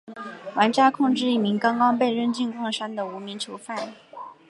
[0.55, 3.93] 玩家控制一名刚刚被扔进矿山的无名囚犯。